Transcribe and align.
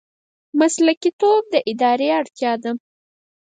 مسلکي 0.59 1.11
توب 1.19 1.43
د 1.53 1.55
ادارې 1.71 2.07
اړتیا 2.19 2.53
ده 2.63 2.71